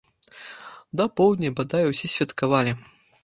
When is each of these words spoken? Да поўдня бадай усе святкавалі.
Да 1.01 1.05
поўдня 1.19 1.49
бадай 1.61 1.83
усе 1.91 2.07
святкавалі. 2.15 2.73